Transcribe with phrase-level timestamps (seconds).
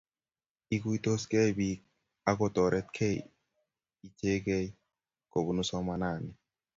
[0.75, 1.79] Iguitoskei bik
[2.31, 3.17] ako toretkei
[4.07, 4.65] ichegei
[5.31, 6.31] kobun somanani